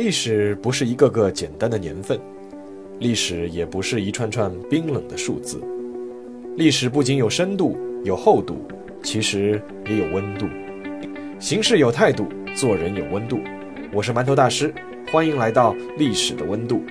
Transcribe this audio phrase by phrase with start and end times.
[0.00, 2.18] 历史不是一个个简单的年份，
[3.00, 5.62] 历史也不是一串串冰冷的数字。
[6.56, 8.66] 历史不仅有深度、有厚度，
[9.02, 10.48] 其实也有温度。
[11.38, 12.26] 行事有态度，
[12.56, 13.40] 做人有温度。
[13.92, 14.74] 我是馒头大师，
[15.12, 16.82] 欢迎来到历史的温度。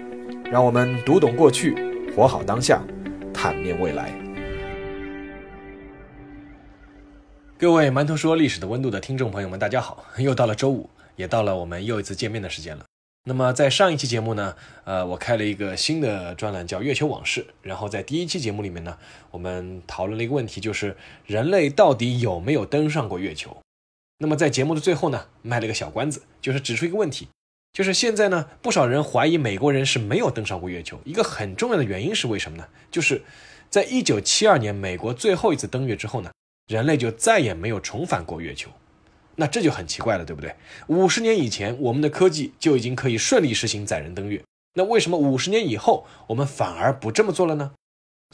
[0.44, 1.74] 让我们读懂过去，
[2.16, 2.80] 活好当下，
[3.34, 4.12] 探面未来。
[7.58, 10.06] 各位馒头说历史的温度的听众朋友们，大家好！
[10.20, 12.86] 又到了周五，也到了我们又一次见面的时间了。
[13.30, 18.98] 那么在上一期节目呢，呃，我开了一个新的专栏叫《月球往事》，然后在第一期节目里面呢，
[19.30, 20.98] 我们讨论了一个问题，就是
[21.28, 23.56] 人类到底有没有登上过月球？
[24.18, 27.28] 那么在节目的最后呢，卖了个小关子，就是指出一个问题，
[27.72, 32.66] 就是现在呢，不少人怀疑美国人是没有登上过月球，一个很重要的原因是为什么呢？
[32.90, 33.22] 就是
[33.70, 36.32] 在一九七二年美国最后一次登月之后呢，
[36.68, 38.72] 人类就再也没有重返过月球。
[39.40, 40.54] 那这就很奇怪了，对不对？
[40.88, 44.44] 五十年以前，我们的科技就已经可以顺利实行载人登月，
[44.74, 47.72] 那为什么五十年以后我们反而不这么做了呢？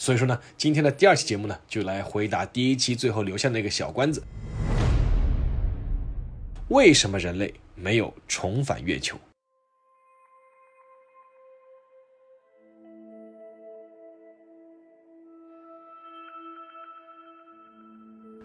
[0.02, 4.24] 所以说呢，今天的第二期节目呢，就来回答第一期最后留下那个小关子：
[6.70, 9.16] 为什么人类没有重返月球？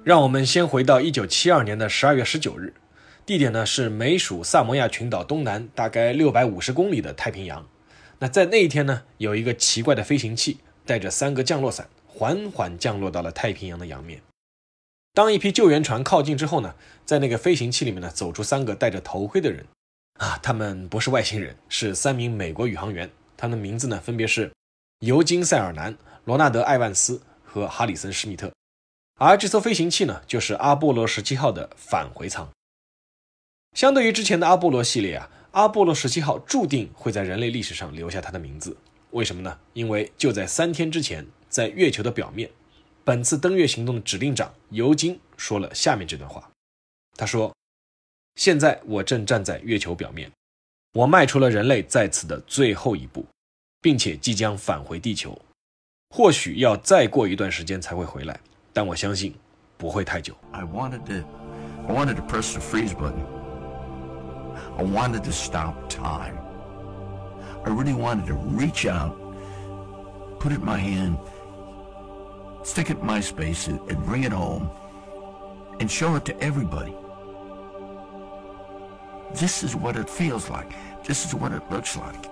[0.02, 2.72] 让我们先回到一九七二年的十二月十九日，
[3.26, 7.66] 地点呢是美属萨摩亚群岛东南大概六百五十公里的太平洋。
[8.18, 14.22] 那在那一天呢，有一个奇怪的飞行器带着三个降落伞缓缓降落到了太平洋的洋面。
[15.12, 19.66] 当一批救援船靠近之后呢，在那个飞行器里面呢走出三个戴着头盔的人，
[20.18, 24.50] 啊，他们不是外星人，是三名美国宇航员，他们的名字呢分别是
[25.00, 28.50] 尤金·塞尔南、罗纳德·艾万斯和哈里森·施密特。
[29.22, 32.48] 而这艘飞行器呢，就是阿波罗十七号的返回舱。
[33.76, 38.74] 相对于之前的阿波罗系列啊，阿波罗十七号注定会在人类历史上留下它的名字。
[39.10, 39.58] 为什么呢？
[39.74, 42.50] 因为就在三天之前，在月球的表面，
[43.04, 46.50] 本次登月行动的指令长尤金说了下面这段话。
[47.18, 47.54] 他说
[48.40, 50.32] ：“现在我正站在月球表面，
[50.94, 53.26] 我迈出了人类在此的最后一步，
[53.82, 55.38] 并且即将返回地球。
[56.08, 58.40] 或许要再过一段时间才会回来。”
[58.79, 59.33] 但我相信
[59.77, 60.33] 不会太久。
[60.51, 61.27] I wanted to,
[61.87, 63.25] I wanted to press the freeze button.
[64.77, 66.37] I wanted to stop time.
[67.65, 69.15] I really wanted to reach out,
[70.39, 71.17] put it in my hand,
[72.63, 74.69] stick it in my space, and bring it home,
[75.79, 76.93] and show it to everybody.
[79.33, 80.73] This is what it feels like.
[81.05, 82.29] This is what it looks like.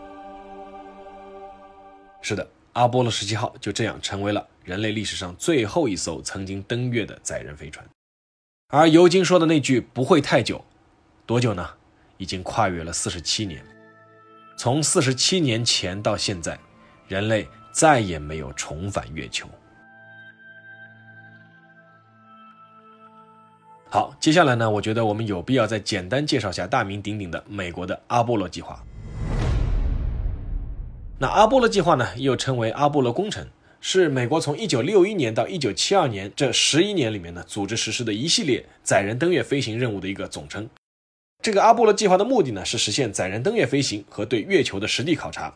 [2.21, 7.82] 是的，阿波罗十七号就这样成为了 人类历史上最后一艘曾经登月的载人飞船。
[8.66, 10.62] 而尤金说的那句“不会太久”，
[11.24, 11.66] 多久呢？
[12.18, 13.64] 已经跨越了四十七年。
[14.58, 16.58] 从四十七年前到现在，
[17.06, 19.48] 人类再也没有重返月球。
[23.88, 24.68] 好，接下来呢？
[24.68, 28.84] 我觉得我们有必要再简单介绍下大名鼎鼎的美国的阿波罗计划。
[31.18, 33.48] 那阿波罗计划呢，又称为阿波罗工程，
[33.80, 40.68] 是美国从1961年到1972年这十一年里面呢，组织实施的一系列载人登月飞行任务的一个总称。
[41.42, 45.54] 这个阿波罗计划的目的呢，是实现载人登月飞行和对月球的实地考察，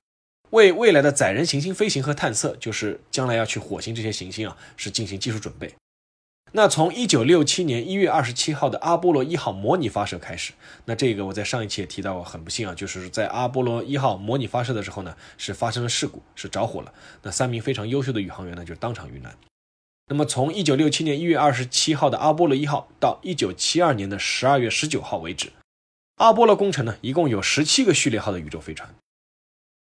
[0.51, 5.69] 为未来的载人行星飞行和探测，就是将来要去火星这些行星啊，是进行技术准备。
[6.55, 10.53] 那从一九六七年一月二十七号的阿波罗一号模拟发射开始，
[10.85, 16.93] 那这个我在上一期也提到过，很不幸啊，就是在阿波罗一号模拟发射的时候呢，是发生了事故，是着火了。
[17.23, 19.35] 那三名非常优秀的宇航员呢，就当场遇难。
[20.09, 25.53] 那么从一九六七年一月二十七号的阿波罗一号到一九七二年的十二月十九号为止，
[26.17, 28.95] 阿波罗工程呢，一共有十七个序列号的宇宙飞船。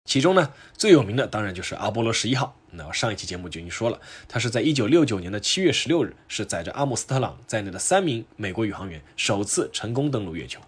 [0.05, 2.55] 其中呢，最有名的当然就是阿波罗十一号。
[2.71, 10.59] 那我上一期节目就已经说了，它是在一九六九年的七月十六日，是载着阿姆斯特朗在内的三名美国宇航员首次成功登陆月球。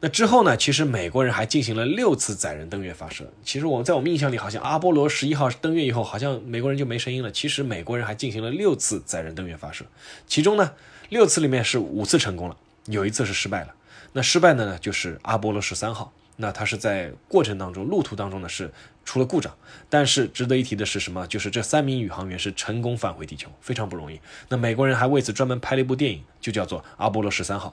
[0.00, 3.32] 那之后呢，其实美国人还进行了六次载人登月发射。
[3.42, 7.30] 其实我们在我们印象里，好像阿波罗十一号登月以后，好像美国人就没声音了。
[7.30, 9.86] 其实美国人还进行了六次载人登月发射，
[10.26, 10.72] 其中呢，
[11.08, 12.56] 六次里面是五次成功了，
[12.86, 13.74] 有一次是失败了。
[14.12, 16.12] 那失败的呢，就是阿波罗十三号。
[16.36, 18.70] 那它是在过程当中，路途当中呢是
[19.04, 19.54] 出了故障，
[19.88, 21.26] 但是值得一提的是什么？
[21.26, 24.20] 就是这三名宇航员是成功返回地球，非常不容易。
[24.48, 27.70] 那美国人还为此专门拍了一部电影，就叫做《阿波罗十三号》。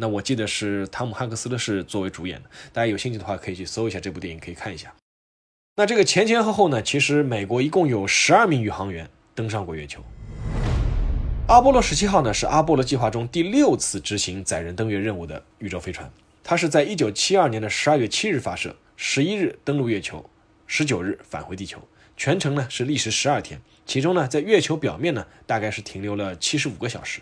[0.00, 4.94] 那我记得是汤姆汉克斯的是作为主演的，大家有兴趣的话可以去搜一下这部电影，可以看一下。
[5.76, 10.02] 那这个前前后后呢，其实美国一共有十二名宇航员登上过月球。
[11.48, 16.10] 阿波罗十七号呢是阿波罗计划中第六次执行载人登月任务的宇宙飞船。
[16.48, 20.30] 它是在一九七二年的十二月七日发射，十一日登陆月球，
[20.66, 21.86] 十九日返回地球，
[22.16, 27.20] 全程呢是历时十二天，其中呢在月球表面呢大概是停留了七十五个小时。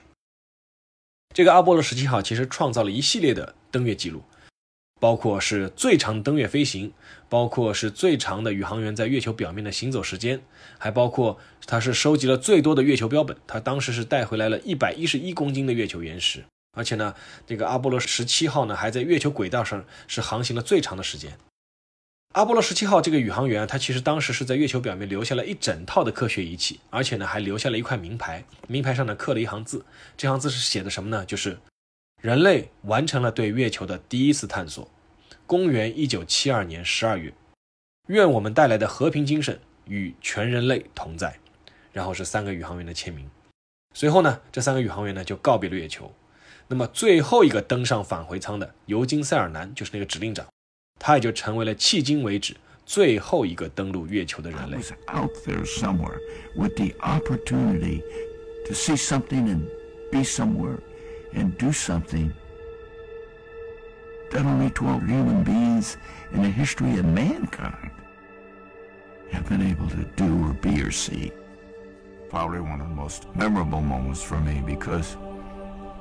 [1.35, 4.23] 这个阿波罗十七号其实创造了一系列的登月记录。
[5.01, 6.93] 包括是最长登月飞行，
[7.29, 10.41] 包括是最长的宇航员在月球表面的行走时间，
[10.79, 13.37] 还包括它是收集了最多的月球标本。
[13.49, 16.45] 它当时是带回来了一百一十一公斤的月球岩石，
[16.77, 17.15] 而且呢，
[17.47, 21.37] 这个阿波罗十七号呢还在月球轨道上是航行了最长的时间。
[22.35, 29.85] 阿波罗十七号这个宇航员，他其实当时是在月球表面留下了一整套的科学仪器，而且呢还留下了一块名牌，名牌上呢刻了一行字，
[30.17, 31.25] 这行字是写的什么呢？
[31.27, 31.59] 就是。
[32.23, 34.89] 人类完成了对月球的第一次探索。
[35.47, 37.33] 公元一九七二年十二月，
[38.09, 41.39] 愿我们带来的和平精神与全人类同在。
[41.93, 43.31] 然后是三个宇航员的签名。
[43.95, 46.13] 随后呢，这三个宇航员呢就告别了月球。
[46.68, 50.46] 那么最后一个登上返回舱的尤金·塞尔南，就是那个指令长，
[51.00, 52.56] 他也就成为了迄今为止
[52.86, 54.78] 最后一个登陆月球的人类。
[61.34, 62.32] and do something
[64.32, 65.96] that only 12 human beings
[66.34, 67.92] in the history of mankind
[69.32, 71.32] have been able to do or be or see.
[72.30, 75.18] Probably one of the most memorable moments for me because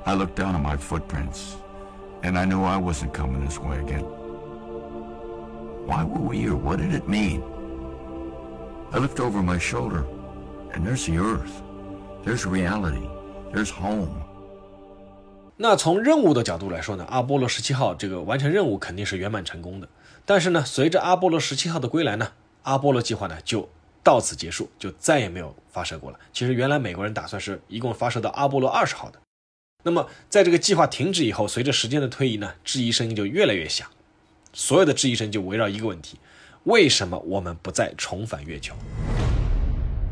[0.08, 1.56] I looked down at my footprints
[2.22, 4.04] and I knew I wasn't coming this way again.
[5.84, 6.54] Why were we here?
[6.54, 7.42] What did it mean?
[8.92, 10.04] I looked over my shoulder
[10.72, 11.60] and there's the earth.
[12.24, 13.08] There's reality.
[13.52, 14.22] There's home.
[15.56, 19.88] 那从任务的角度来说呢，阿波罗十七号这个完成任务肯定是圆满成功的。
[20.24, 22.28] 但是呢，随着阿波罗十七号的归来呢，
[22.62, 23.68] 阿波罗计划呢就
[24.04, 26.18] 到此结束，就再也没有发射过了。
[26.32, 29.18] 其实原来美国人打算是一共发射到阿波罗二十号的。
[29.86, 33.88] 那么在这个计划停止以后，随着时间的推移呢，质疑声音就越来越响，
[34.52, 36.18] 所有的质疑声就围绕一个问题：
[36.64, 38.74] 为什么我们不再重返月球？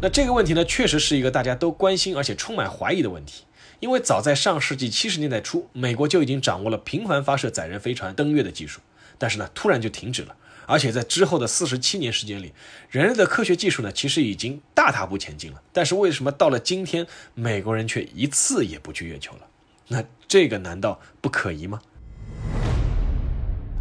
[0.01, 3.47] 那这个问题呢，确实是一个大家都关心而且充满怀疑的问题。
[3.81, 8.79] 因为早在上世纪七十年代初，美国就已经掌握了频繁发射载人飞船登月的技术，
[9.19, 10.37] 但是呢，突然就停止了。
[10.67, 12.53] 而且在之后的四十七年时间里，
[12.89, 15.61] 人类的科学技术呢，其实已经大踏步前进了。
[15.73, 19.41] 但是为什么到了今天，美国人却一次也不去月球了？
[19.89, 21.81] 那这个难道不可疑吗？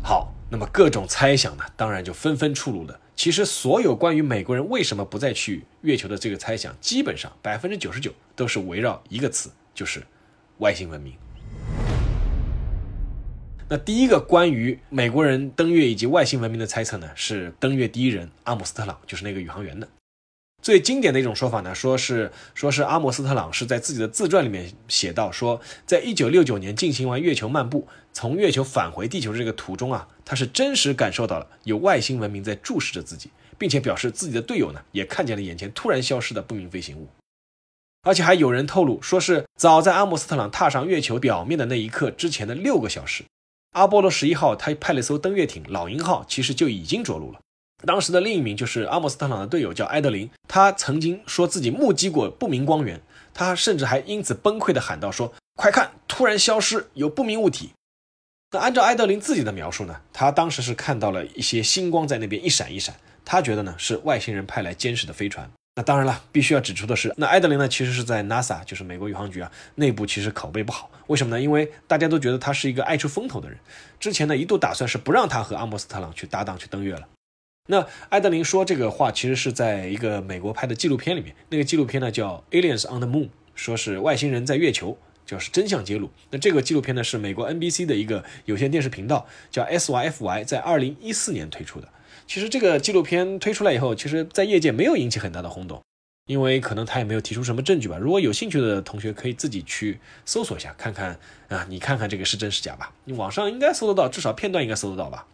[0.04, 3.00] 好，那么各种猜想呢，当然就纷纷出炉了。
[3.16, 9.52] 其实，所有关于美国人为什么不再去月球的这个猜想，基本上百分之九十九都是围绕一个词。
[9.74, 10.04] 就是
[10.60, 11.16] 外星文明。
[13.68, 19.88] 那第一个关于美国人登月以及外星文明的猜测呢，是登月第一人阿姆斯特朗，就是那个宇航员的。
[20.64, 37.10] 最经典的一种说法呢，说是说是阿姆斯特朗是在自己的自传里面写到，说在一九六九年进行完月球漫步，从月球返回地球这个途中啊，他是真实感受到了有外星文明在注视着自己，并且表示自己的队友呢也看见了眼前突然消失的不明飞行物。
[38.04, 43.26] 而且还有人透露，说是早在阿姆斯特朗踏上月球表面的那一刻之前的六个小时，
[43.74, 47.40] 阿波罗十一号他派了艘登月艇“老鹰号”，其实就已经着陆了。
[47.86, 53.02] 当时的另一名就是阿姆斯特朗的队友叫埃德林，他曾经说自己目击过不明光源，
[53.34, 57.72] 他甚至还因此崩溃地喊道：“说快看，突然消失有不明物体。”
[58.52, 65.50] 那按照埃德林自己的描述呢，他当时是看到了一些星光在那边一闪一闪，他觉得呢是外星人派来监视的飞船。
[65.76, 70.88] 那当然了，必须要指出的是，那埃德林呢，其实是在 NASA，就是美国宇航局啊，内部其实口碑不好。
[71.08, 71.42] 为什么呢？
[71.42, 73.58] 因为大家都觉得他是一个爱出风头的人。
[74.00, 77.08] 之前呢，一度打算是不让他和阿姆斯特朗去搭档去登月了。
[77.68, 86.10] 那艾德林说这个话，其实是在一个美国拍的纪录片里面，那个纪录片呢叫《Aliens on the Moon》，说是外星人在月球，就是真相揭露。
[86.32, 91.88] 那这个纪录片呢，是美国 NBC 的一个有线电视频道叫 SYFY，在二零一四年推出的。
[92.28, 95.82] 其实这个纪录片推出来以后，其实在业界没有引起很大的轰动，
[96.28, 97.98] 因为可能他也没有提出什么证据吧。
[97.98, 101.18] 如果有兴趣的同学可以自己去搜索一下，看看
[101.48, 102.92] 啊，你看看这个是真是假吧。
[103.06, 105.26] 你网上应该搜得到，至少片段应该搜得到吧。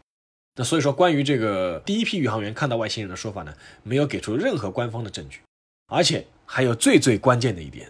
[0.59, 5.39] 那所以说，关于这个第一批宇航员看到外星人的说法呢，没有给出任何官方的证据，
[5.87, 7.89] 而且还有最最关键的一点，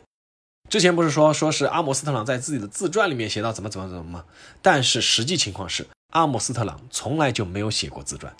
[0.69, 4.25] 之前不是说说是阿姆斯特朗在自己的自传里面写到怎么怎么怎么吗？
[4.61, 8.31] 但是实际情况是，阿姆斯特朗从来就没有写过自传。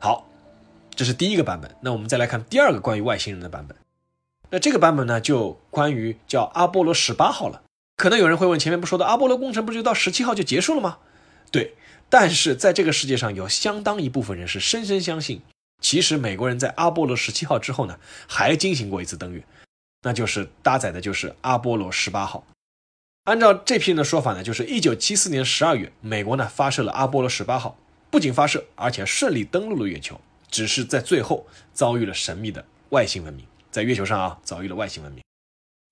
[0.00, 0.26] 好，
[0.96, 1.72] 这是第一个版本。
[1.80, 3.76] 那我们再来看第二个关于外星人的版本。
[4.50, 7.62] 那这个版本呢，就关于叫阿波罗十八号了。
[7.98, 10.98] 可能有人会问，前面不说的阿波罗工程不就到十七号就结束了吗？
[11.50, 11.74] 对，
[12.08, 15.42] 但是在这个世界上有相当一部分人是深深相信，
[15.82, 19.44] 其实美国人在阿波罗十七号之后呢，还进行过一次登月。
[20.02, 22.46] 那就是搭载的就是阿波罗十八号。
[23.24, 27.76] 按照这批人的说法呢，就是一九七四年十二月，美国呢发射了阿波罗十八号，
[28.10, 35.20] 不仅发射，而且顺利登陆了月球，只是在最后遭遇了神秘的外星文明，在月球上啊遭遇了外星文明。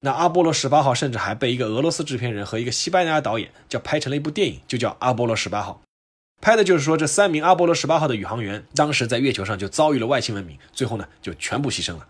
[0.07, 5.83] 那阿波罗十八号甚至还被一个俄罗斯制片人和一个西班牙导演叫拍成了一部电影，就叫《阿波罗十八号》，
[6.41, 12.07] 拍的就是说这三名阿波罗十八号的宇航员当时在月球上就遭遇了外星文明，最后呢就全部牺牲了。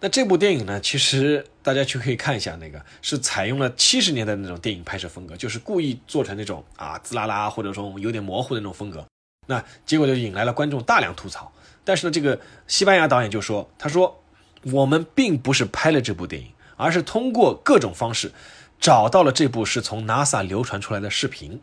[0.00, 9.06] 那这部电影呢，其实大家去可以看一下，那个是采用了七十年代那种电影拍摄风格，就是故意做成那种啊滋啦啦或者说有点模糊的那种风格。
[9.46, 11.52] 那结果就引来了观众大量吐槽。
[11.84, 14.22] 但是呢，这个西班牙导演就说：“他说
[14.62, 16.48] 我们并不是拍了这部电影，
[16.84, 18.32] 而是通过各种方式
[18.78, 21.60] 找到了这部是从 NASA 流传出来的视频。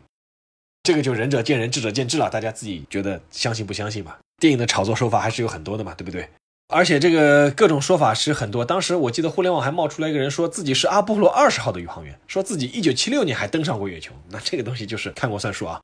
[0.82, 4.18] 这个就仁者见仁，智者见智了，大家自己觉得相信不相信吧。
[4.38, 6.28] 电影的炒作手法还是有很多的嘛，对不对？”
[6.74, 8.64] 而且这个各种说法是很多。
[8.64, 14.12] 当时我记得互联网还冒出来一个人说自己是阿波罗二十号的宇航员，说自己一九七六年还登上过月球。
[14.30, 15.80] 那这个东西就是看过算数啊。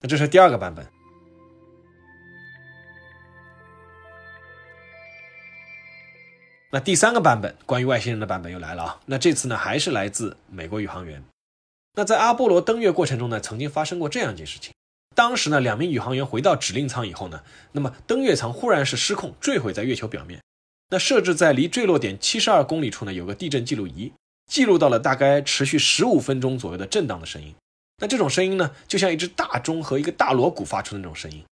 [0.00, 0.86] 那这是第二个版本。
[6.70, 9.00] 那第三个版本关于外星人的版本又来了啊。
[9.06, 11.22] 那这次呢还是来自美国宇航员。
[11.94, 14.72] 那在阿波罗登月过程中呢，曾经发生过这样一件事情。
[15.14, 20.40] 当时呢，两名宇航员回到指令舱以后呢，那么登月舱忽然是失控坠毁在月球表面。
[20.90, 24.12] 那设置在离坠落点七十二公里处呢，有个地震记录仪，
[24.46, 27.54] 记录到了大概持续十五分钟左右的震荡的声音。
[28.00, 31.42] 那这种声音呢，就像一只大钟和一个大锣鼓发出的那种声音。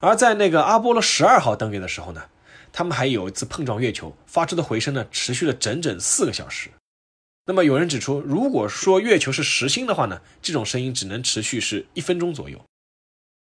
[0.00, 2.22] 而在那个阿波罗十二号登月的时候呢，
[2.72, 6.70] 他们还有一次碰撞月球，发出的回声呢，持续了整整四个小时。
[7.46, 12.62] 那么有人指出，如果说月球是实心的话呢，这种声音只能持续是一分钟左右。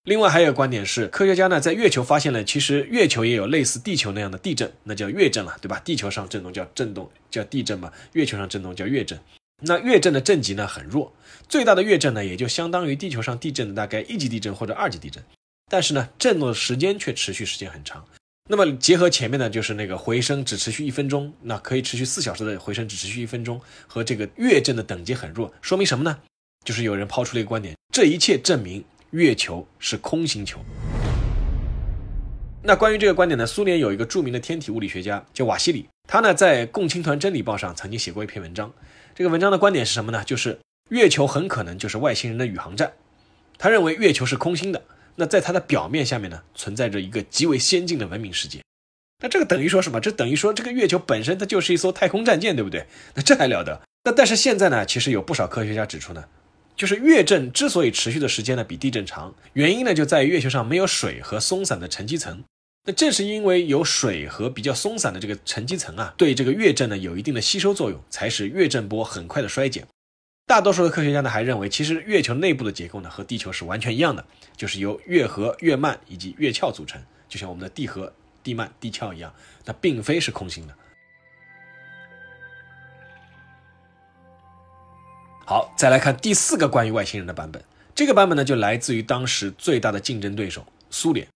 [0.06, 5.82] 另外还有观点是，科学家呢在月球发现了，其实月球也有类似地球那样的地震，那叫月震了，对吧？
[5.84, 7.92] 地球上震动叫震动，叫地震嘛。
[8.14, 9.20] 月球上震动叫月震。
[9.62, 11.14] 那月震的震级呢很弱，
[11.50, 15.22] 最大的月震呢也就相当于地球上地震的大概一级地震或者二级地震。
[15.70, 18.06] 但是呢，震动的时间却持续时间很长。
[18.51, 26.18] 那么结合前面的就是那个回声只持续一分钟，那可以持续四小时的回声只持续一分钟，和这个月震的等级很弱，说明什么呢？
[26.65, 28.84] 就是有人抛出了一个观点，这一切证明。
[29.12, 30.60] 月球是空心球。
[32.62, 38.72] 那关于这个观点呢，苏联有一个著名的天体物理学家叫瓦西里，他呢在《共青团真理报》上曾经写过一篇文章。
[39.15, 40.24] 这个文章的观点是什么呢？
[40.24, 42.94] 就是月球很可能就是外星人的宇航站。
[43.58, 44.84] 他认为月球是空心的，
[45.20, 48.62] 那在它的表面下面呢，存在着一个极为先进的文明世界。
[49.22, 50.00] 那这个等于说什么？
[50.00, 52.86] 这等于说这个月球本身它就是一艘太空战舰，对不对？
[53.14, 53.82] 那这还了得？
[54.06, 56.24] 那但是现在呢，其实有不少科学家指出呢。
[56.78, 62.42] 就是月震之所以持续的时间呢比地震长，原因呢就在于月球上没有水和松散的沉积层。
[62.88, 69.86] 那正是因为有水和比较松散的这个沉积层啊，对这个月震呢有一定的吸收作用，才使月震波很快的衰减。
[70.50, 74.25] 大多数的科学家呢还认为，其实月球内部的结构呢和地球是完全一样的，
[74.58, 79.32] 就是由月核、月幔以及月壳组成，就像我们的地核、地幔、地壳一样，
[79.65, 80.74] 那并非是空心的。
[85.46, 87.63] 好，再来看第四个关于外星人的版本。
[87.94, 91.27] 这个版本呢，就来自于当时最大的竞争对手苏联。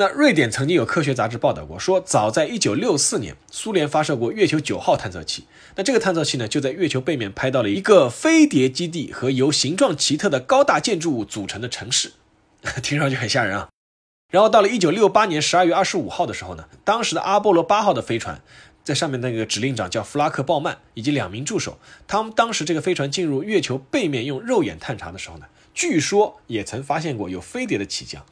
[0.00, 5.44] 那瑞典曾经有科学杂志报道过，说早在1964年，苏联发射过月球九号探测器。
[5.76, 12.12] 那这个探测器呢，就在月球背面拍到了一个飞碟基地和由形状奇特的高大建筑物组成的城市，
[12.82, 13.68] 听上去很吓人啊。
[14.32, 18.40] 然后到了1968年12月25号的时候呢，当时的阿波罗八号的飞船。
[18.82, 21.78] 在上面那个指令长叫弗拉克·鲍曼以及两名助手，
[22.08, 28.24] 他们当时这个飞船进入月球背面用肉眼探查的时候呢，据说也曾发现过有飞碟的起降。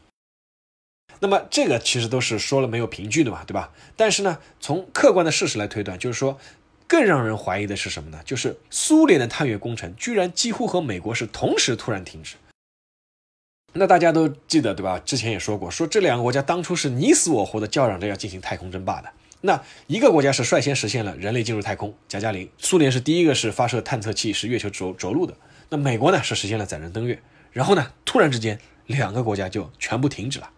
[1.21, 3.71] 那么这个其实都是说了没有凭据的嘛，对吧？
[3.97, 6.39] 但是呢，从客观的事实来推断，就是说
[6.87, 8.21] 更让人怀疑的是什么呢？
[8.25, 12.37] 就是苏联的探月工程居然几乎和美国是同时突然停止。
[13.75, 14.99] 那大家都记得对吧？
[15.05, 19.11] 之前也说过，说这两个国家当初是你死我活的叫嚷着要进行太空争霸的。
[19.41, 22.49] 那一个国家是率先实现了人类进入太空，加加林。
[22.59, 25.35] 苏联是第一个是发射探测器是月球着着陆的。
[25.69, 27.21] 那美国呢是实现了载人登月。
[27.53, 30.51] 然后呢，突然之间两个国家就全部停止了。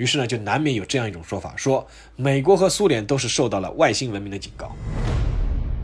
[0.00, 4.74] 于是呢，就难免有这样一种说法，说美国和苏联都是受到了外星文明的警告。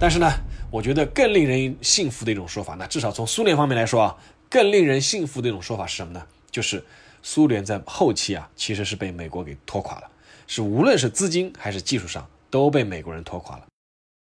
[0.00, 0.32] 但是呢，
[0.70, 4.16] 我觉得更令人信服的一种说法，那至少从苏联方面来说啊，
[4.49, 6.26] 更令人信服的一种说法是什么呢？
[6.50, 6.82] 就是
[7.23, 10.11] 苏联在后期啊，其实是被美国给拖垮了。
[10.46, 13.66] 是无论是资金还是技术上都被美国人拖垮了，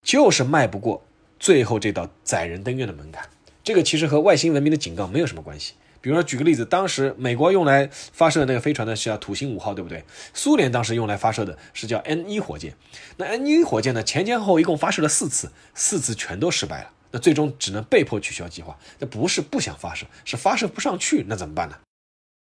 [0.06, 1.04] 就是迈不过
[1.40, 3.28] 最后这道载人登月的门槛。
[3.64, 10.04] 这个其实和外星文明的警告没有什么关系，比如说举个例子，当时美国用来发射那个飞船的是叫土星五号，对不对？
[10.34, 12.76] 苏联当时用来发射的是叫 N 一火箭。
[13.18, 16.90] 那 N 一火箭呢，前前后后一共发射了四次，四次全都失败了。
[17.12, 18.78] 那最终只能被迫取消计划。
[19.00, 21.76] 那不是不想发射，是发射不上去，那怎么办呢？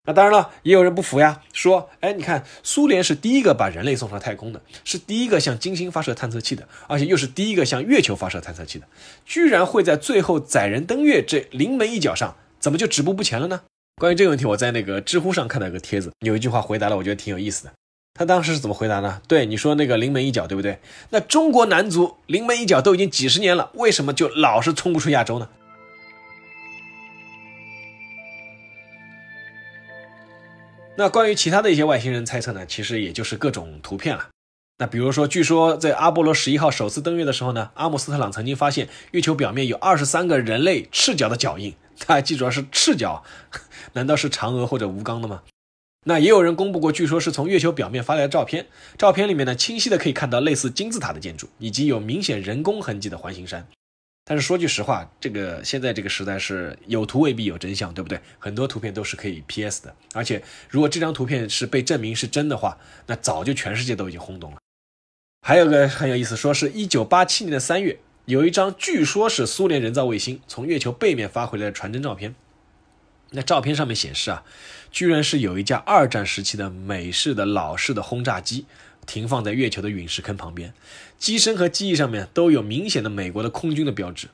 [0.08, 8.86] 那当然了，也有人不服呀，说，哎，你看，苏联是第一个把人类送上太空的，是第一个向金星发射探测器的，而且又是第一个向月球发射探测器的，
[9.24, 12.36] 居然会在最后载人登月这临门一脚上，
[12.66, 13.60] 怎么就止步不前了呢？
[13.94, 17.72] 关于这个问题，我在那个知乎上看到一个帖子，有一句话回答了，我觉得挺有意思的。
[18.12, 19.22] 他当时是怎么回答呢？
[19.28, 20.80] 对你说那个临门一脚，对不对？
[21.10, 25.48] 那中国男足临门一脚都已经几十年了，为什么就老是冲不出亚洲呢？
[30.96, 34.26] 那关于其他的一些外星人猜测呢，其实也就是各种图片了。
[34.78, 41.72] 那比如说，据说在阿波罗十一号首次登月的时候呢，阿姆斯特朗曾经发现月球表面有二十三个人类赤脚的脚印。
[41.98, 43.24] 大家记住啊，是赤脚，
[43.94, 45.42] 难道是嫦娥或者吴刚的吗？
[46.04, 53.66] 那也有人公布过，据说是从月球表面发来的照片，照片里面呢，清晰的可以看到类似金字塔的建筑，以及有明显人工痕迹的环形山。
[54.24, 58.20] 但是说句实话，这个现在这个时代是有图未必有真相，对不对？
[58.38, 64.58] 很多图片都是可以 PS 的，而且如果这张图片是被证明是真的话，那早就全世界都已经轰动了。
[65.42, 72.34] 还有个很有意思，说是一九八七年的三月，有一张据说是苏联人造卫星从月球背面发回来的传真照片。
[73.30, 74.44] 那照片上面显示啊，
[74.90, 78.66] 居然是有一架二战时期的美式的老式的轰炸机。
[79.06, 80.74] 停放在月球的陨石坑旁边，
[81.16, 84.26] 机身和机翼上面都有明显的美国的空军的标志。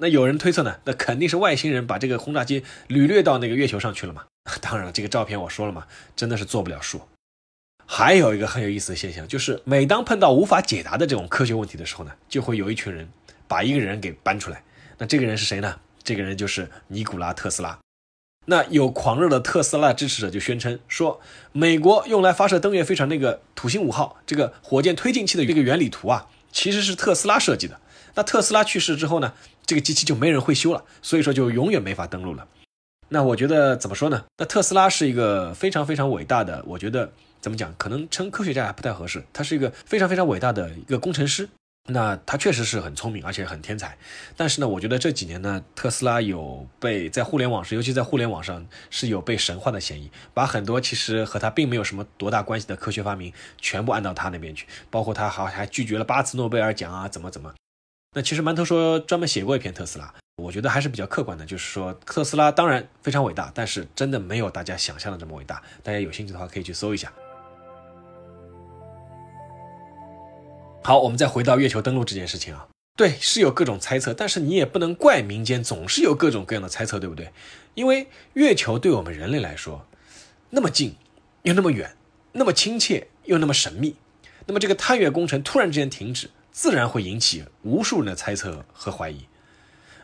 [0.00, 4.24] 那有人推测呢，那肯定是外星人把这个轰炸机掳掠到那个月球上去了嘛？
[4.62, 5.86] 当然了，这个照片我说了嘛，
[6.16, 7.02] 真的是做不了数。
[7.84, 13.06] 还有一个很有意思的现象，就是每当碰到无法解答的这种科学问题的时候呢，就会有一群人
[13.48, 14.62] 把一个人给搬出来。
[14.98, 15.80] 那这个人是谁呢？
[16.02, 17.78] 这个人就是尼古拉特斯拉。
[18.46, 21.20] 那有狂热的特斯拉支持者就宣称说，
[21.52, 27.80] 美国用来发射登月飞船那个土星五号这个火箭推进器的这个原理图啊，其实是特斯拉设计的。
[28.16, 29.32] 那特斯拉去世之后呢，
[29.64, 32.46] 这个机器就没人会修了，所以说就永远没法登陆了。
[33.08, 34.24] 那我觉得怎么说呢？
[34.36, 41.48] 那特斯拉是一个非常非常伟大的，我觉得怎么讲，可能称科学家还不太合适，他是一个非常非常伟大的一个工程师。
[41.86, 43.98] 那他确实是很聪明，而且很天才。
[44.38, 57.52] 但是呢，我觉得这几年呢，特斯拉有被在互联网上，尤其在互联网上是有被神化的嫌疑，把很多其实和他并没有什么多大关系的科学发明全部按到他那边去，包括他好像还拒绝了八次诺贝尔奖啊，怎么怎么。
[58.16, 65.62] 那其实馒头说专门写过一篇特斯拉，我觉得还是比较客观的，就是说特斯拉当然非常伟大，但是真的没有大家想象的这么伟大。
[65.82, 67.12] 大家有兴趣的话可以去搜一下。
[70.86, 77.32] 好，我们再回到月球登陆这件事情啊，对，是有各种猜测，但是你也不能怪民间总是有各种各样的猜测，对不对？
[77.72, 79.86] 因为月球对我们人类来说，
[80.50, 80.96] 那么近
[81.44, 81.96] 又那么远，
[82.32, 83.96] 那么亲切又那么神秘，
[84.44, 89.24] 那么这个探月工程突然之间停止，自然会引起无数人的猜测和怀疑。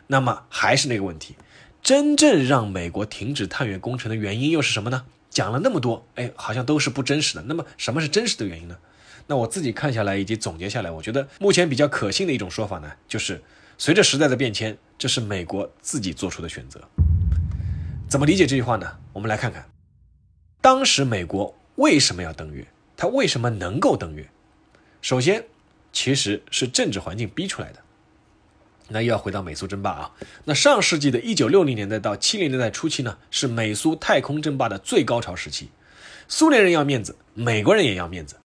[0.07, 1.35] 那么还是那个问题，
[1.83, 5.05] 真正让美国停止探月工程的原因又是什么呢？
[5.29, 7.43] 讲了那么多，哎，好像都是不真实的。
[7.43, 8.75] 那么什么是真实的原因呢？
[9.31, 13.41] 那我自己看下来以及总结下来，我觉得目前比较可信的一种说法呢，就是
[13.77, 16.81] 随着时代的变迁，这是美国自己做出的选择。
[18.09, 18.91] 怎么理解这句话呢？
[19.13, 19.65] 我们来看看，
[20.59, 22.67] 当时美国为什么要登月？
[22.97, 24.29] 它为什么能够登月？
[25.01, 25.45] 首先，
[25.93, 27.79] 其实是政治环境逼出来的。
[28.89, 30.11] 那又要回到美苏争霸啊。
[30.43, 35.69] 那上世纪的一九六零年代到七零年代初期呢，是美苏太空争霸的最高潮时期。
[36.27, 38.35] 苏联人要面子，美国人也要面子。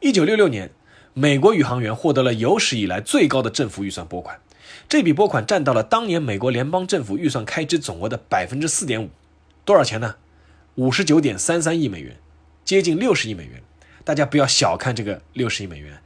[0.00, 0.70] 一九六六年，
[1.12, 4.40] 美国宇航员获得了有史以来最高的政府预算拨款，
[4.88, 9.10] 这笔拨款占到了当年美国联邦政府预算开支总额的百分之四点五，
[9.66, 10.16] 多少钱呢？
[10.76, 12.16] 五十九点三三亿美元，
[12.64, 13.62] 接近六十亿美元。
[14.02, 16.00] 大家不要小看这个六十亿美元，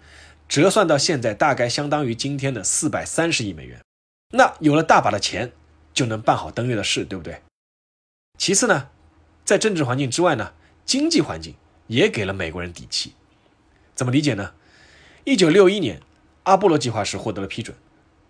[0.48, 3.80] 折算到现在大概相当于今天的四百三十亿美元。
[4.32, 5.52] 那有了大把的钱，
[5.92, 7.40] 就能办好登月的事，对不对？
[8.38, 8.88] 其次呢，
[9.44, 10.52] 在政治环境之外呢，
[10.84, 11.54] 经济环境
[11.86, 13.14] 也给了美国人底气。
[13.94, 14.52] 怎么理解呢？
[15.24, 16.00] 一九六一年，
[16.42, 17.76] 阿波罗计划是获得了批准。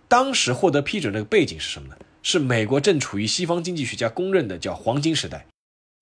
[0.06, 1.96] 当时获得批准的背景是什么呢？
[2.22, 5.46] 是美国正处于西方经济学家公认的叫黄金时代。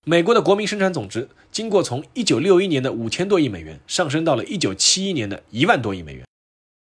[0.04, 6.24] 美国的国民生产总值经过从一九六一年的五千多亿美元上升到了一九七一年的一万多亿美元。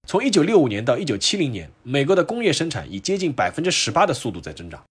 [0.09, 4.83] 从一九六五年到一九七零年，美国的工业生产以接近百分之十八的速度在增长。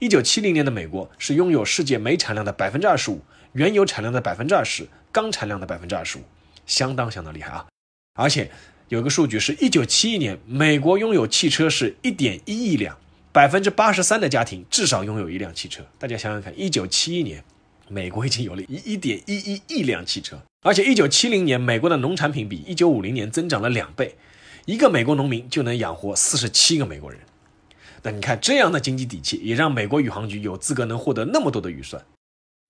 [0.00, 3.20] 一九七零年的美国是拥有世界煤产量的百分之二十五，
[3.52, 6.22] 原油产量的百分之二十，钢产量的百分之二十五。
[6.66, 7.66] 相当相当厉害啊！
[8.14, 8.50] 而且
[8.88, 12.98] 有个数据是，一九七一年美国拥有汽车是一点一亿辆，
[13.32, 15.84] 百分之八十三的家庭至少拥有一辆汽车。
[15.98, 17.42] 大家想想看，一九七一年，
[17.88, 24.16] 美国已经有了一一点一一亿辆汽车，而且一九七零年，美国的农产品比一九五零年增长了两倍，
[24.66, 27.20] 一个美国农民就能养活四十七个美国人。
[28.02, 32.04] 那你看，这样的经济底气，也让美国宇航局有资格能获得那么多的预算。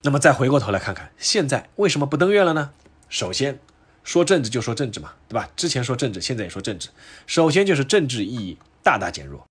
[0.03, 2.73] 那么再回过头来看看，现在为什么不登月了呢？
[3.09, 3.61] 首先，
[4.03, 5.49] 说政治就说政治嘛，对吧？
[5.57, 6.89] 之前说政治，现在也说政治。
[7.27, 9.45] 首先就是政治意义大大减弱。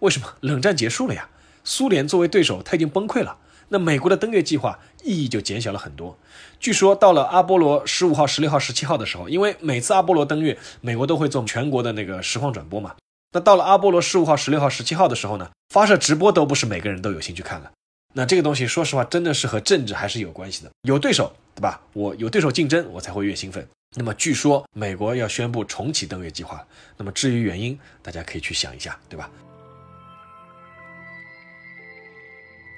[0.00, 1.28] 为什么冷战结束了呀？
[1.64, 3.38] 苏联作为对手，他已经崩溃了。
[3.68, 6.16] 那美国的登月计划意义就减小了很多。
[6.60, 12.94] 据说到了阿波罗十五号、十六号、十七号的时候，因为每次阿波罗登月，美国都会做全国的那个实况转播嘛。
[13.32, 17.72] 那到了阿波罗十五号、十六号、十七号的时候呢，发射直播都不是每个人都有兴趣看了。
[18.18, 20.70] 那这个东西，说实话，真的是和政治还是有关系的。
[20.88, 21.78] 有对手，对吧？
[21.92, 23.68] 我有对手竞争，我才会越兴奋。
[23.94, 26.66] 那么据说美国要宣布重启登月计划。
[26.96, 29.30] 那么至于原因，大家可以去想一下，对吧？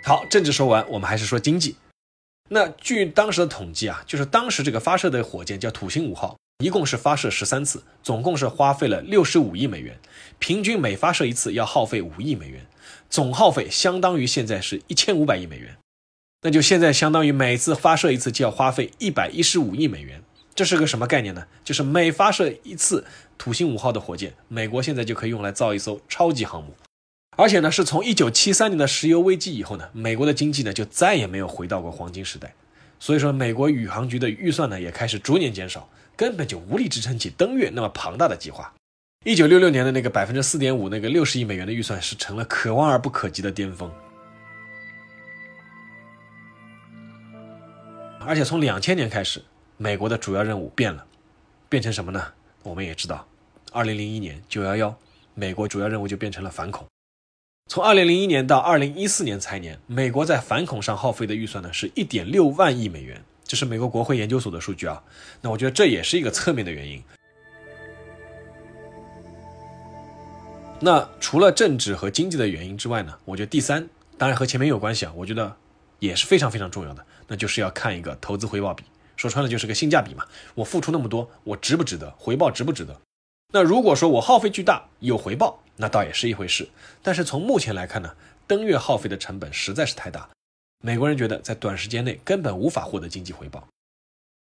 [0.03, 1.77] 好，政治说完，我们还是说经济。
[2.48, 9.96] 那据当时的统计啊，就是当时这个发射的火箭叫土星五号，一共是发射十三次，总共是花费了六十五亿美元，
[10.40, 12.66] 平均每发射一次要耗费五亿美元，
[13.09, 15.77] 总耗费相当于现在是一千五百亿美元。
[16.42, 20.23] 那就现在相当于每次发射一次就要花费一百一十五亿美元，
[20.55, 21.47] 这是个什么概念呢？
[21.64, 23.05] 就是每发射一次
[23.37, 26.77] 土星五号的火箭，美国现在就可以用来造一艘超级航母。
[27.37, 32.55] 而且呢，是从一九七三年的石油危机以后呢，美国的经济呢就再也没有回到过黄金时代，
[33.01, 38.73] 所以说美国宇航局的预算呢也开始逐年减少，根本就无力支撑起登月那么庞大的计划。
[39.24, 43.90] 一九六六年的那个百分之四点五那个六十亿美元的预算是成了可望而不可及的巅峰。
[48.20, 49.42] 而且从两千年开始，
[49.76, 51.04] 美国的主要任务变了，
[51.68, 52.33] 变成什么呢？
[52.62, 53.26] 我们也知道，
[53.72, 54.96] 二零零一年九幺幺，
[55.35, 56.87] 美国主要任务就变成了反恐。
[57.68, 65.02] 从二零零一年到二零一四年财年，美国在反恐上耗费的预算呢是一点六万亿美元，这是美国国会研究所的数据啊。
[65.40, 67.02] 那我觉得这也是一个侧面的原因。
[70.81, 75.57] 那除了政治和经济的原因之外呢，我觉得第三当然和前面有关系啊，我觉得
[75.99, 78.85] 也是非常非常重要的，那就是要看一个投资回报比，
[79.17, 80.25] 说穿了就是个性价比嘛。
[80.55, 82.11] 我付出那么多，我值不值得？
[82.19, 83.01] 回报值不值得？
[83.53, 85.61] 那如果说我耗费巨大有回报。
[85.81, 86.69] 那倒也是一回事，
[87.05, 88.12] 但是从目前来看呢，
[88.49, 90.29] 登月耗费的成本实在是太大，
[90.83, 93.64] 美国人觉得在短时间内根本无法获得经济回报。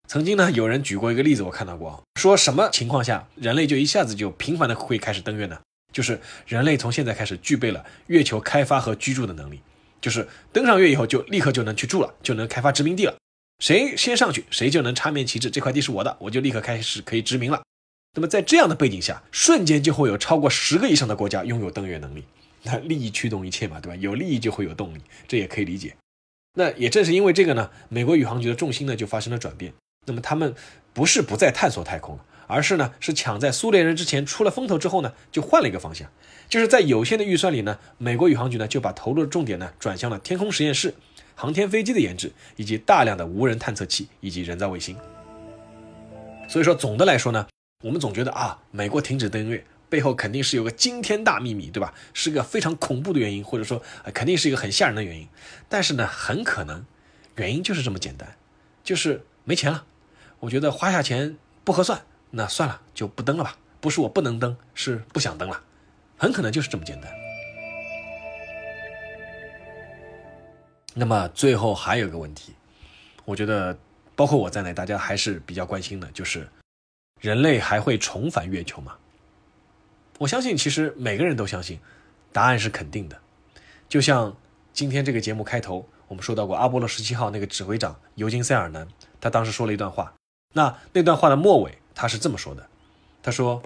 [0.09, 5.61] 曾经呢，有人举过一个例子，我看到过，说什么情况下人类就一下子就频繁的会开始登月呢？
[6.01, 9.61] 就是人类从现在开始具备了月球开发和居住的能力，
[10.01, 13.15] 就是登上月以后就立刻就能去住了，就能开发殖民地了，
[13.63, 17.61] 谁先上去谁就能插面旗帜，这块地是我的，我就立刻开始可以殖民了。
[18.15, 22.25] 那么在这样的背景下，瞬间就会有超过十个以上的国家拥有登月能力。
[22.63, 23.97] 那利益驱动一切嘛，对吧？
[23.97, 25.95] 有利益就会有动力，这也可以理解。
[26.55, 29.71] 那也正是因为这个呢，美国宇航局的重心呢就发生了转变。
[30.07, 30.55] 那么他们
[30.95, 36.11] 不是不再探索太空了，而是呢是抢在苏联人之前出了风头之后呢，就换了一个方向。
[36.49, 40.93] 就是在有限的预算里呢，美国宇航局呢就把投入的重点呢转向了天空实验室、
[41.35, 44.97] 航天飞机的研制，以及大量的无人探测器以及人造卫星。
[46.49, 47.47] 所以说，总的来说呢。
[47.83, 51.95] 我们总觉得啊，美国停止登月背后肯定是有个惊天大秘密，对吧？
[52.13, 53.83] 是个非常恐怖的原因，或者说
[54.13, 55.27] 肯定是一个很吓人的原因。
[55.67, 56.85] 但是呢，很可能
[57.37, 58.37] 原因就是这么简单，
[58.85, 59.87] 就是没钱了。
[60.41, 63.57] 我觉得花下钱不合算，那算了，就不登了吧。
[63.81, 65.63] 不是我不能登，是不想登了。
[66.17, 67.11] 很可能就是这么简单。
[70.95, 72.55] 那么最后还有一个问题，
[73.25, 73.79] 我觉得
[74.15, 76.49] 包括我在内，大家还是比较关心的，就是。
[77.21, 78.97] 人类还会重返月球吗？
[80.17, 81.79] 我相信，其实每个人都相信，
[82.33, 83.21] 答案是肯定的。
[83.91, 84.35] 就像
[84.73, 88.89] 今天这个节目开头，我们说到过阿波罗十七号那个指挥长尤金·塞尔南，
[89.21, 90.15] 他当时说了一段话。
[90.55, 92.67] 那那段话的末尾，他是这么说的
[93.23, 93.63] ：“他说，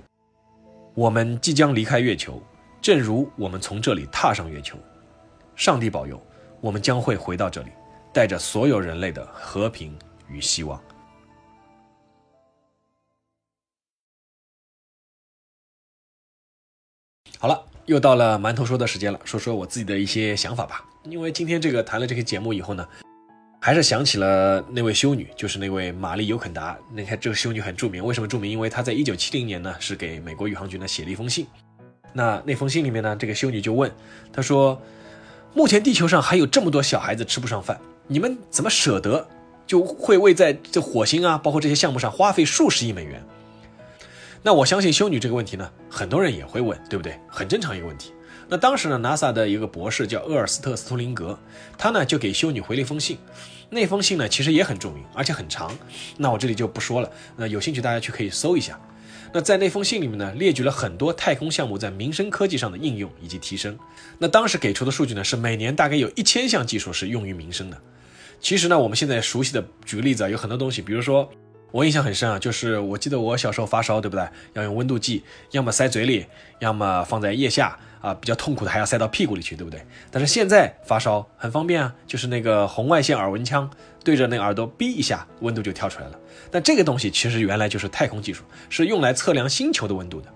[0.93, 2.43] 我们即将离开月球，
[2.83, 4.77] 正如我们从这里踏上月球。
[5.55, 6.21] 上帝保佑，
[6.61, 7.71] 我们将会回到这里，
[8.13, 9.97] 带着所有人类的和平
[10.29, 10.83] 与希望。”
[17.39, 20.85] 好了，又到了馒头说的时间了，说说我自己的一些想法吧。
[21.05, 22.89] 因为今天这个谈了这个节目以后呢，
[23.65, 26.77] 还是想起了那位修女，就是那位玛丽尤肯达。
[26.95, 28.51] 你看这个修女很著名，为什么著名？
[28.51, 31.47] 因为她在一九七零年呢，是给美国宇航局呢写了一封信。
[32.13, 33.91] 那那封信里面呢，这个修女就问，
[34.31, 34.79] 她说
[35.55, 39.27] ：“目前地球上还有这么多小孩子吃不上饭，你们怎么舍得
[39.67, 43.25] 就会为在这火星啊，包括这些项目上花费数十亿美元？”
[44.45, 47.19] 那我相信修女这个问题呢，很多人也会问，对不对？
[47.27, 48.13] 很正常一个问题。
[48.47, 51.39] 那当时呢，NASA 的一个博士叫厄尔斯特·斯图林格，
[51.79, 53.17] 他呢就给修女回了一封信。
[53.75, 55.77] 那封信呢其实也很著名，而且很长。
[56.17, 57.11] 那我这里就不说了。
[57.37, 58.81] 那有兴趣大家去可以搜一下。
[59.33, 63.77] 那在那封信里面呢，列举了很多太空项目在民生科技上的应用以及提升。
[64.19, 67.77] 那当时给出的数据呢，是每年大概有一千项技术是用于民生的。
[68.41, 71.29] 其实呢，我们现在熟悉的，举个例子啊，有很多东西，比如说。
[71.73, 74.25] 我印象很深啊，就是我记得我小时候发烧，对不对？
[74.53, 76.25] 要用温度计，要么塞嘴里，
[76.61, 79.83] 要么放在腋下啊，比较痛苦的还要塞到屁股里去，对不对？
[80.11, 83.71] 但是现在发烧很方便啊，就是那个红外线耳温枪，
[84.05, 86.19] 对着那个耳朵哔一下，温度就跳出来了。
[86.51, 90.29] 但这个东西其实原来就是太空技术，是用来测量星球的温度的。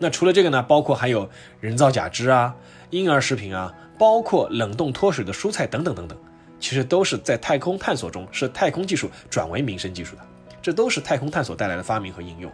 [0.00, 1.30] 那除了这个呢，包括还有
[1.60, 2.52] 人造假肢啊、
[2.90, 6.18] 婴儿食品啊，包括冷冻脱水的蔬菜等等等等，
[6.58, 10.22] 其实都是在太空探索中，是太空技术转为民生技术的。
[10.60, 12.50] 这都是太空探索带来的发明和应用。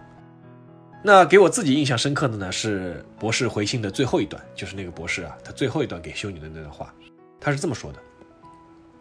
[1.03, 6.93] 那给我自己印象深刻的呢，是博士回信的最后一段，就是那个博士啊，他最后一段给修女的那段话，
[7.41, 7.99] 他是这么说的：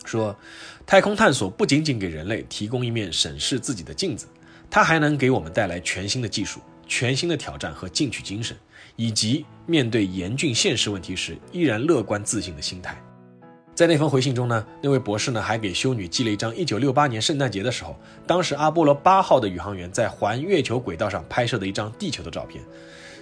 [0.05, 0.37] 说
[0.85, 4.27] 太空探索不仅仅给人类提供一面审视自己的镜子，
[4.69, 8.55] 它还能给我们带来全新的技术、全新的挑战和进取精神，
[8.95, 12.95] 以及面对严峻现实问题时依然乐观自信的心态。
[13.77, 22.63] 在那封回信中呢，那位博士呢还给修女寄了一张1968年圣诞节的时候，当时阿波罗八号的宇航员在环月球轨道上拍摄的一张地球的照片。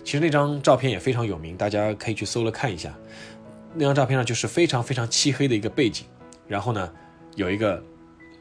[0.05, 2.97] 其实那张照片也非常有名，大家可以去搜了看一下。
[3.73, 6.05] 那张照片上就是非常非常漆黑的一个背景，
[6.47, 6.89] 然后呢
[7.35, 7.83] 有一个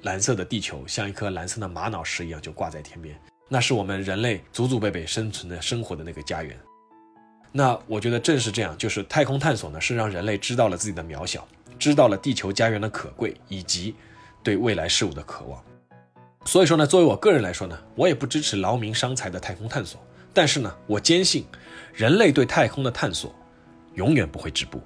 [0.03, 6.57] 蓝色的地球，像一颗蓝色的玛瑙石一样就挂在天边，那是我们人类祖祖辈辈生存的生活的那个家园。
[7.51, 11.45] 那我觉得正是这样，就是太空探索呢是让人类知道了自己的渺小。
[11.79, 13.95] 知道了地球家园的可贵，以及
[14.43, 15.63] 对未来事物的渴望。
[16.47, 19.99] 所以说呢，作为我个人来说呢，我也不支持劳民伤财的太空探索。
[20.35, 21.47] 但是呢，我坚信
[21.95, 23.35] 人类对太空的探索
[23.95, 24.81] 永远不会止步。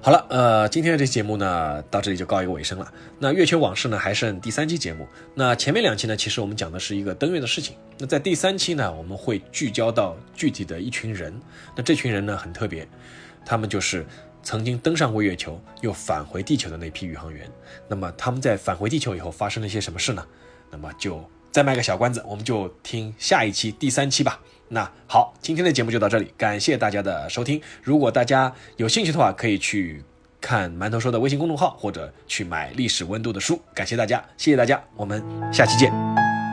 [0.00, 2.92] 好了，呃，今天的这期节目呢，到这里就告一个尾声了。
[3.18, 5.06] 那月球往事呢，还剩第三期节目。
[5.34, 7.76] 那前面两期呢，其实我们讲的是一个登月的事情。
[7.98, 11.38] 那在第三期呢，我们会聚焦到具体的一群人。
[11.76, 12.88] 那这群人呢，很特别，
[13.44, 14.04] 他们就是。
[14.42, 17.50] 曾经登上过月球又返回地球的那批宇航员，
[17.88, 20.26] 那么他们在返回地球以后发生了些什么事呢？
[20.70, 24.40] 那么就再卖个小关子，我们就听下一期第三期吧。
[24.68, 27.60] 那好，今天的节目就到这里，感谢大家的收听。
[27.82, 30.04] 如果大家有兴趣的话，可以去
[30.40, 33.60] 看馒头说的微信公众号，或者去买《历史温度》的书。
[33.74, 35.22] 感谢大家，谢谢大家，我们
[35.52, 36.49] 下期见。